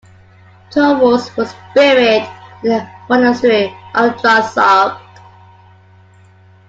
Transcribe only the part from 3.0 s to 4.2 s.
monastery of